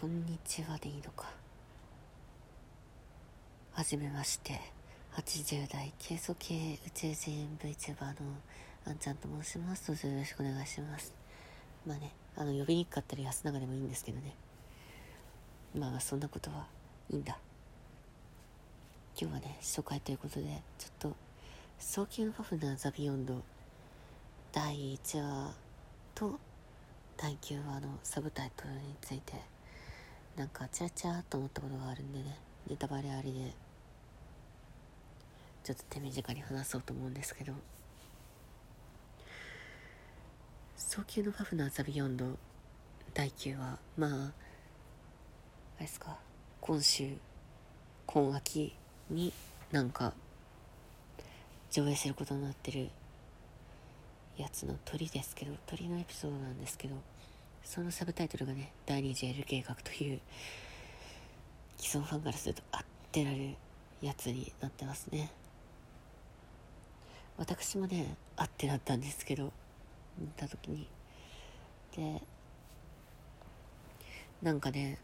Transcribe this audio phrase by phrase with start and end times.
[0.00, 1.26] こんにちはでいいのか。
[3.72, 4.58] はじめまして。
[5.12, 8.14] 80代軽素系宇宙人 VTuber の
[8.86, 9.88] あんちゃんと申します。
[9.88, 11.12] どうぞよろしくお願いします。
[11.86, 14.34] まあねあの呼びにくかったら安永でもいいんですけどね。
[15.78, 16.66] まあそんなことは
[17.10, 17.36] いいんだ。
[19.20, 21.16] 今日はね初回ということでちょっと
[21.78, 23.42] 早急のパフナーザビヨンド
[24.50, 25.52] 第1話
[26.14, 26.40] と
[27.18, 29.59] 第9話のサブタイトルについて
[30.40, 32.38] なんかチラチラと思ったことがあるんでね。
[32.66, 33.52] ネタバレありで。
[35.62, 37.52] ちょっと手短に話そうと思うんですけど。
[40.78, 42.38] 早急のパフナーザビヨンド
[43.12, 43.78] 第9話。
[43.98, 44.32] まああ
[45.80, 46.16] れですか。
[46.62, 47.18] 今週。
[48.06, 48.74] 今秋
[49.10, 49.34] に
[49.70, 50.14] なんか
[51.70, 52.88] 上映することになってる
[54.38, 55.52] やつの鳥ですけど。
[55.66, 56.94] 鳥のエピソードなんですけど。
[57.64, 60.20] そのサブタイトルがね第2次 L 計画という
[61.78, 62.80] 既存ファンからするとあっ
[63.12, 63.54] てなる
[64.02, 65.30] やつになってますね。
[67.36, 69.52] 私もねあってなったんですけど
[70.18, 70.86] 見た時に。
[71.96, 72.22] で
[74.42, 74.98] なんかね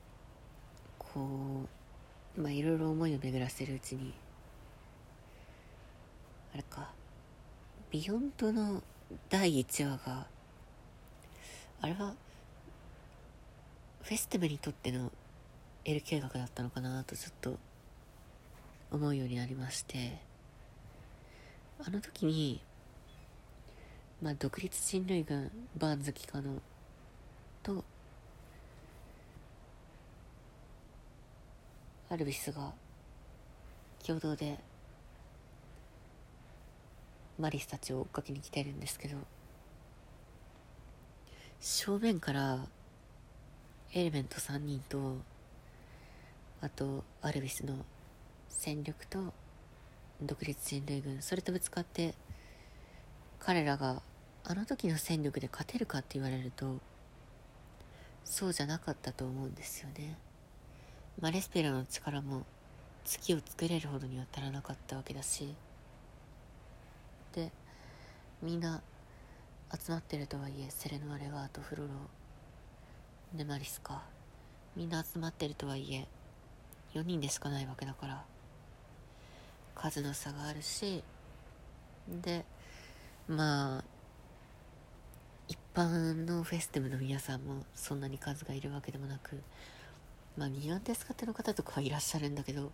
[0.99, 1.67] こ
[2.37, 4.13] うまあいろいろ思いを巡らせるうちに
[6.53, 6.91] あれか
[7.91, 8.83] ビヨンドの
[9.29, 10.27] 第1話が
[11.81, 12.15] あれは
[14.07, 15.11] フェストゥムにとっての
[15.85, 17.59] L 計画だったのかなとちょっと
[18.93, 20.19] 思うようになりまして
[21.85, 22.61] あの時に
[24.23, 26.63] まあ独立人類軍バーンズ機関の
[27.65, 27.85] と
[32.09, 32.75] アルビスが
[34.07, 34.57] 共同で
[37.41, 39.17] マリスたちを追っかけに来てるんですけど
[41.59, 42.69] 正面から
[43.93, 45.17] エレメント3人と
[46.61, 47.75] あとアルビスの
[48.49, 49.33] 戦力と
[50.23, 52.15] 独立人類軍それとぶつかって
[53.39, 54.03] 彼らが
[54.45, 56.79] あの時の戦力で勝てるかって言われると
[58.25, 60.19] そうじゃなかったと思うんですよね。
[61.21, 62.45] マレスペラの力も
[63.05, 65.55] 月を作れるほどには足らなかったわけだし。
[67.35, 67.51] で
[68.43, 68.83] みんな
[69.73, 71.91] 集まってるとはいえセレノア・レガートフロロ
[73.35, 74.03] ネマリスか？
[74.75, 76.07] みんな集まってるとはいえ
[76.95, 78.25] 4人でしかないわけだから。
[79.79, 81.05] 数の差があるし
[82.09, 82.47] で
[83.29, 83.85] まあ
[85.49, 89.43] 一般のフェスティブの皆さんもそんなに数がいるわけでもなく
[90.35, 92.73] まあギガンテスカテの方とかはいらっしゃるんだけど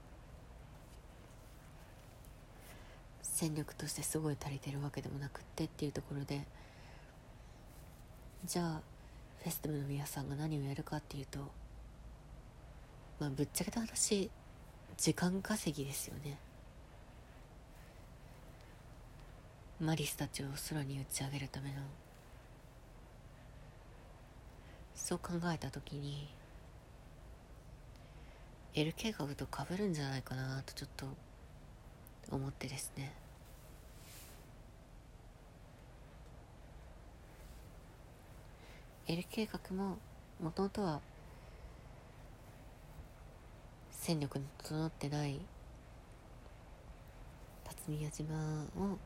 [3.20, 6.46] 戦力としてすごい足りてるわけでもなくってっていうところで
[8.44, 8.80] じゃあ
[9.42, 11.41] フェスティブの皆さんが何をやるかっていうと
[13.19, 14.30] まあぶっちゃけた話
[14.97, 16.38] 時間稼ぎですよね。
[19.81, 21.76] マリスたちを空に打ち上げるための。
[24.94, 26.28] そう考えた時に
[28.75, 31.06] L 計画と被るんじゃないかなとちょっと
[32.31, 33.12] 思ってですね。
[39.12, 39.99] L 計画も
[40.43, 41.03] もともとは
[43.91, 45.39] 戦力の整ってない
[47.65, 48.34] 辰巳島
[48.78, 48.97] を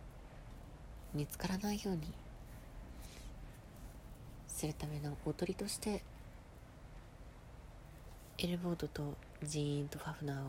[1.12, 2.03] 見つからないように
[4.47, 6.05] するためのおとりとして
[8.38, 10.41] エルボードとジーンとファフナーを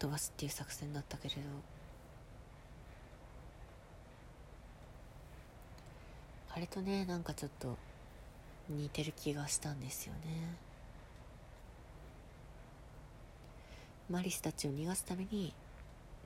[0.00, 1.42] 飛ばすっていう作戦だったけれど
[6.60, 7.78] あれとねなんかちょっと
[8.68, 10.18] 似てる気がしたんですよね。
[14.10, 15.54] マリスたちを逃がすために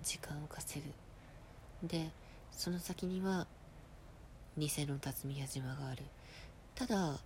[0.02, 0.84] 時間を稼
[1.80, 1.86] ぐ。
[1.86, 2.10] で
[2.50, 3.46] その先には
[4.58, 6.02] 偽の辰巳矢島がある。
[6.74, 7.20] ただ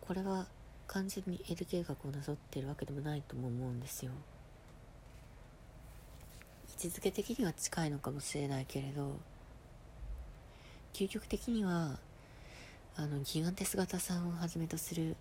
[0.00, 0.46] これは
[0.86, 4.12] 完全に L 計画をなぞってるわけでもないとも思うんですよ。
[6.68, 9.16] 位置づけ的には近いのかもしれないけれど
[10.98, 11.96] 究極的には
[12.96, 15.14] あのギガンテス型さんをはじめとする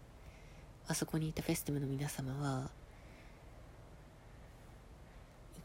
[0.87, 2.71] あそこにいたフェスティブの皆様は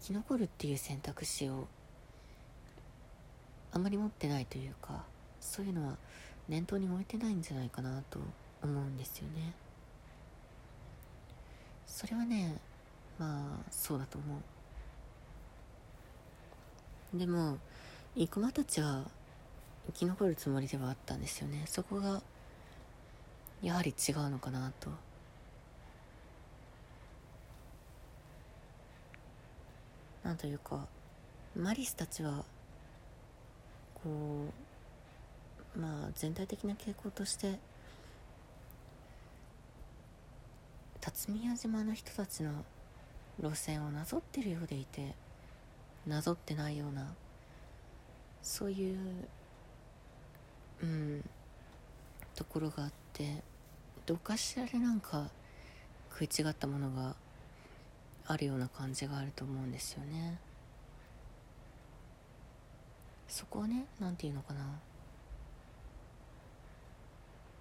[0.03, 1.67] 生き残るっていう選択肢を
[3.73, 5.03] あまり持ってないというか
[5.41, 5.97] そういうのは
[6.47, 8.19] 念頭に置いてないんじゃないかなと
[8.63, 9.55] 思うんですよね。
[11.87, 12.59] それはね
[13.19, 14.43] まあそうだと思
[17.15, 17.19] う。
[17.19, 17.57] でも
[18.15, 19.07] 生駒たちは
[19.87, 21.65] 生き残るつもりではあったんですよね。
[21.67, 22.23] そこが
[23.63, 24.91] やはり違うのかなと。
[30.25, 30.87] なんというか
[31.57, 32.45] マリスたちは
[34.03, 34.47] こ
[35.77, 37.59] うまあ全体的な傾向として
[41.01, 42.65] 辰巳屋島の人たちの
[43.43, 45.15] 路線をなぞってるようでいて
[46.07, 47.15] なぞってないような
[48.43, 48.99] そういう
[50.83, 51.25] うん。
[52.35, 53.43] ところがあって
[54.07, 55.31] どかしらでなんか
[56.11, 57.15] 食い違ったものが
[58.27, 60.39] あるような感じがあると思うんですよね。
[63.29, 64.61] そこをね何て言うのかな。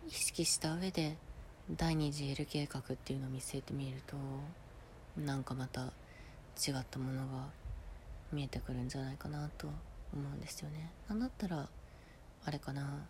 [0.07, 1.15] 意識した上で
[1.69, 4.15] 第二次 L 計画っていうのを見据えてみると
[5.21, 7.45] なんかまた違ったものが
[8.31, 9.75] 見えてくるんじゃないかなと思
[10.15, 10.91] うんですよね。
[11.07, 11.69] なんだったら
[12.45, 13.05] あれかな。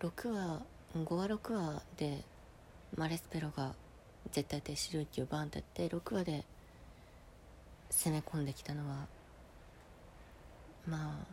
[0.00, 0.62] 6話
[0.94, 2.22] 5話6話で
[2.96, 3.74] マレスペロが
[4.32, 6.44] 絶対停止領域をバンってやって6話で
[7.90, 9.06] 攻め込んできたのは
[10.86, 11.24] ま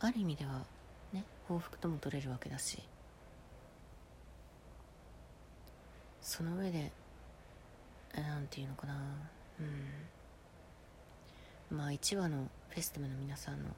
[0.00, 0.64] あある意味では
[1.12, 2.78] ね報復とも取れるわけだし
[6.20, 6.92] その上で
[8.14, 8.94] 何て言うのかな。
[9.60, 10.17] うん。
[11.70, 13.70] まあ1話のフェスティムの皆さんの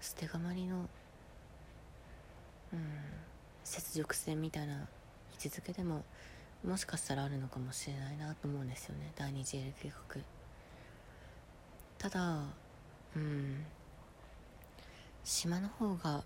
[0.00, 0.88] 捨てがまりの
[2.72, 2.80] うん
[3.64, 4.78] 雪辱戦みたいな位
[5.36, 6.04] 置づけでも
[6.64, 9.12] もしかしたらあるのかもしれないなと思うんですよね。
[9.16, 10.20] 第二次 L 計画
[11.98, 12.42] ただ
[13.14, 13.64] うん
[15.24, 16.22] 島の方が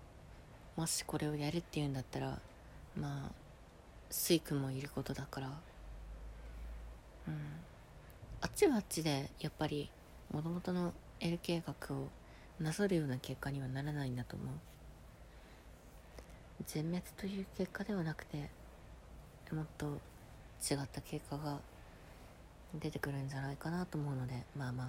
[0.75, 2.39] もしこれをやるっていうんだったら
[2.95, 3.31] まあ
[4.09, 5.47] スイ君もいることだから
[7.27, 7.33] うん
[8.41, 9.89] あっちはあっちでやっぱり
[10.31, 12.07] もともとの L 計画を
[12.59, 14.47] なぞるような結果にはならないんだと思う。
[16.65, 18.49] 全滅という結果ではなくて
[19.51, 19.85] もっと
[20.61, 21.59] 違った結果が
[22.79, 24.87] 出てくるんじゃないかなと思うのでまあまあ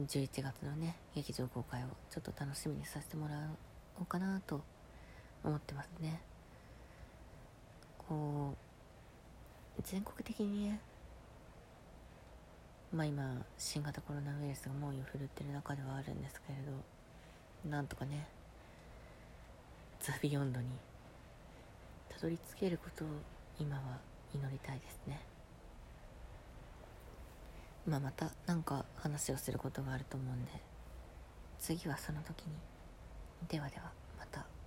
[0.00, 3.34] 11月のね劇場公開をちょっと楽しみにさせてもら
[3.98, 4.62] おうかなと
[5.44, 6.20] 思ってますね。
[8.08, 8.54] こ
[9.78, 10.80] う全国的にね
[12.92, 18.26] まあ今新型コロナウイルスが猛威を振るってる中ではあるんですけれどなんとかね
[20.00, 20.66] ザ・ビヨンドに
[22.08, 23.08] たどり着けることを
[23.60, 23.82] 今は
[24.34, 25.20] 祈りたいですね
[27.86, 30.50] まあまた何か話をすることがあると思うんで
[31.58, 32.52] 次はその時に
[33.48, 34.57] ではではまた。